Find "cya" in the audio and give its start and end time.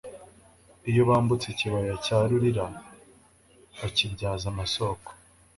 2.05-2.17